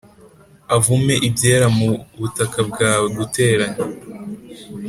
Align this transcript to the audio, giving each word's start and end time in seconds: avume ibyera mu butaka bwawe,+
avume 0.75 1.13
ibyera 1.27 1.67
mu 1.77 1.89
butaka 2.19 2.59
bwawe,+ 2.69 3.15